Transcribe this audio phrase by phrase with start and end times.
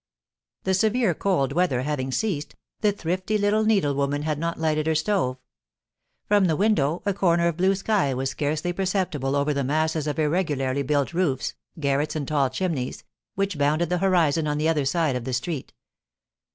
[0.63, 5.37] The severe cold weather having ceased, the thrifty little needlewoman had not lighted her stove.
[6.27, 10.17] From the window, a corner of blue sky was scarcely perceptible over the masses of
[10.17, 13.03] irregularly built roofs, garrets, and tall chimneys,
[13.35, 15.71] which bounded the horizon on the other side of the street.